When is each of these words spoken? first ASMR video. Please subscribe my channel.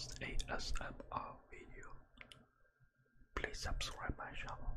first 0.00 0.20
ASMR 0.20 1.36
video. 1.50 1.86
Please 3.34 3.58
subscribe 3.58 4.14
my 4.16 4.30
channel. 4.32 4.72